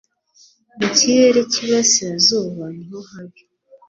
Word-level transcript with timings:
Mu 0.79 0.87
kirere 0.97 1.39
cy'iburasirazuba 1.51 2.63
niho 2.77 2.99
habi 3.09 3.41